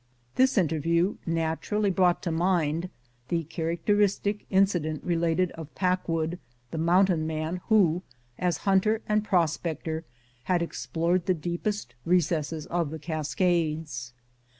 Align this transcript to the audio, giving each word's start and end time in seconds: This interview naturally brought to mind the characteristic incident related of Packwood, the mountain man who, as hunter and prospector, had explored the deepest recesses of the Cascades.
This 0.33 0.57
interview 0.57 1.17
naturally 1.27 1.91
brought 1.91 2.23
to 2.23 2.31
mind 2.31 2.89
the 3.27 3.43
characteristic 3.43 4.47
incident 4.49 5.03
related 5.03 5.51
of 5.51 5.75
Packwood, 5.75 6.39
the 6.71 6.79
mountain 6.79 7.27
man 7.27 7.61
who, 7.67 8.01
as 8.39 8.57
hunter 8.65 9.03
and 9.07 9.23
prospector, 9.23 10.03
had 10.45 10.63
explored 10.63 11.27
the 11.27 11.35
deepest 11.35 11.93
recesses 12.03 12.65
of 12.65 12.89
the 12.89 12.97
Cascades. 12.97 14.13